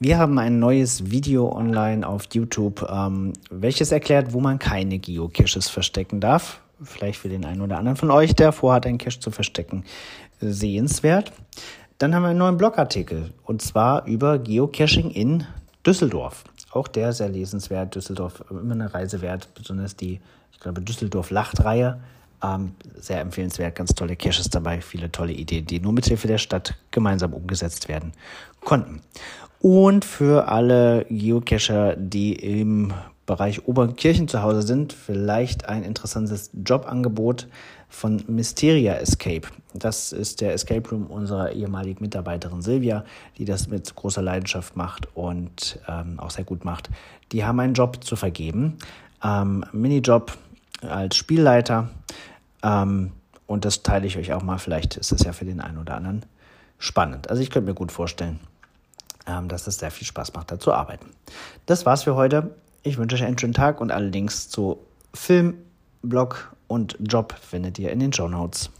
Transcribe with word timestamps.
Wir 0.00 0.18
haben 0.18 0.38
ein 0.38 0.60
neues 0.60 1.10
Video 1.10 1.50
online 1.50 2.06
auf 2.06 2.28
YouTube, 2.32 2.86
ähm, 2.88 3.32
welches 3.50 3.90
erklärt, 3.90 4.32
wo 4.32 4.38
man 4.38 4.60
keine 4.60 5.00
Geocaches 5.00 5.68
verstecken 5.68 6.20
darf. 6.20 6.60
Vielleicht 6.80 7.18
für 7.18 7.28
den 7.28 7.44
einen 7.44 7.62
oder 7.62 7.78
anderen 7.78 7.96
von 7.96 8.12
euch, 8.12 8.36
der 8.36 8.52
vorhat, 8.52 8.86
einen 8.86 8.98
Cache 8.98 9.18
zu 9.18 9.32
verstecken, 9.32 9.82
sehenswert. 10.40 11.32
Dann 11.98 12.14
haben 12.14 12.22
wir 12.22 12.28
einen 12.28 12.38
neuen 12.38 12.56
Blogartikel 12.56 13.32
und 13.44 13.60
zwar 13.60 14.06
über 14.06 14.38
Geocaching 14.38 15.10
in 15.10 15.44
Düsseldorf. 15.84 16.44
Auch 16.70 16.86
der 16.86 17.12
sehr 17.12 17.28
lesenswert. 17.28 17.96
Düsseldorf 17.96 18.44
immer 18.50 18.74
eine 18.74 18.94
Reise 18.94 19.20
wert, 19.20 19.48
besonders 19.56 19.96
die, 19.96 20.20
ich 20.52 20.60
glaube, 20.60 20.80
Düsseldorf-Lacht-Reihe. 20.80 21.98
Ähm, 22.42 22.72
sehr 22.96 23.20
empfehlenswert, 23.20 23.74
ganz 23.74 23.94
tolle 23.94 24.14
Caches 24.14 24.48
dabei, 24.48 24.80
viele 24.80 25.10
tolle 25.10 25.32
Ideen, 25.32 25.66
die 25.66 25.80
nur 25.80 25.92
mit 25.92 26.06
Hilfe 26.06 26.28
der 26.28 26.38
Stadt 26.38 26.74
gemeinsam 26.90 27.32
umgesetzt 27.32 27.88
werden 27.88 28.12
konnten. 28.60 29.00
Und 29.60 30.04
für 30.04 30.48
alle 30.48 31.04
Geocacher, 31.10 31.96
die 31.96 32.34
im 32.34 32.92
Bereich 33.26 33.66
Oberkirchen 33.66 34.28
zu 34.28 34.42
Hause 34.42 34.62
sind, 34.62 34.92
vielleicht 34.92 35.68
ein 35.68 35.82
interessantes 35.82 36.50
Jobangebot 36.64 37.48
von 37.88 38.22
Mysteria 38.26 38.94
Escape. 38.94 39.48
Das 39.74 40.12
ist 40.12 40.40
der 40.40 40.54
Escape 40.54 40.88
Room 40.88 41.06
unserer 41.06 41.52
ehemaligen 41.52 42.02
Mitarbeiterin 42.02 42.62
Silvia, 42.62 43.04
die 43.36 43.44
das 43.44 43.68
mit 43.68 43.94
großer 43.94 44.22
Leidenschaft 44.22 44.76
macht 44.76 45.14
und 45.14 45.78
ähm, 45.88 46.18
auch 46.18 46.30
sehr 46.30 46.44
gut 46.44 46.64
macht. 46.64 46.88
Die 47.32 47.44
haben 47.44 47.60
einen 47.60 47.74
Job 47.74 48.02
zu 48.02 48.16
vergeben. 48.16 48.78
Ähm, 49.22 49.64
Minijob 49.72 50.38
als 50.80 51.16
Spielleiter. 51.16 51.90
Ähm, 52.62 53.12
und 53.46 53.64
das 53.64 53.82
teile 53.82 54.06
ich 54.06 54.18
euch 54.18 54.32
auch 54.32 54.42
mal. 54.42 54.58
Vielleicht 54.58 54.96
ist 54.96 55.12
es 55.12 55.24
ja 55.24 55.32
für 55.32 55.44
den 55.44 55.60
einen 55.60 55.78
oder 55.78 55.94
anderen 55.94 56.24
spannend. 56.78 57.30
Also 57.30 57.42
ich 57.42 57.50
könnte 57.50 57.68
mir 57.70 57.74
gut 57.74 57.92
vorstellen, 57.92 58.40
ähm, 59.26 59.48
dass 59.48 59.66
es 59.66 59.78
sehr 59.78 59.90
viel 59.90 60.06
Spaß 60.06 60.34
macht, 60.34 60.52
da 60.52 60.58
zu 60.58 60.72
arbeiten. 60.72 61.10
Das 61.66 61.86
war's 61.86 62.04
für 62.04 62.14
heute. 62.14 62.54
Ich 62.82 62.98
wünsche 62.98 63.16
euch 63.16 63.24
einen 63.24 63.38
schönen 63.38 63.54
Tag 63.54 63.80
und 63.80 63.90
alle 63.90 64.08
Links 64.08 64.48
zu 64.48 64.78
Film, 65.14 65.54
Blog 66.02 66.54
und 66.68 66.96
Job 67.00 67.34
findet 67.40 67.78
ihr 67.78 67.90
in 67.90 68.00
den 68.00 68.12
Show 68.12 68.28
Notes. 68.28 68.70